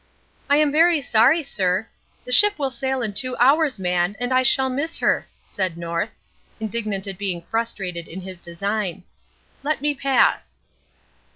"I 0.49 0.57
am 0.57 0.71
very 0.71 0.99
sorry, 0.99 1.43
sir" 1.43 1.87
"The 2.25 2.31
ship 2.31 2.57
will 2.57 2.71
sail 2.71 3.03
in 3.03 3.13
two 3.13 3.37
hours, 3.37 3.77
man, 3.77 4.15
and 4.19 4.33
I 4.33 4.41
shall 4.41 4.67
miss 4.67 4.97
her," 4.97 5.27
said 5.43 5.77
North, 5.77 6.15
indignant 6.59 7.05
at 7.05 7.19
being 7.19 7.43
frustrated 7.43 8.07
in 8.07 8.21
his 8.21 8.41
design. 8.41 9.03
"Let 9.61 9.79
me 9.79 9.93
pass." 9.93 10.57